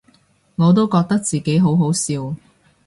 [0.55, 2.35] 我都覺得自己好好笑